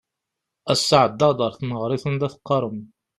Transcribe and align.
Ass-a 0.71 0.97
ɛeddaɣ-d 1.05 1.39
ɣer 1.43 1.53
tneɣrit 1.55 2.03
anda 2.09 2.27
teqqarem. 2.33 2.79